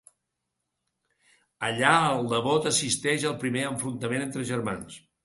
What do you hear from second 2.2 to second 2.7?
nebot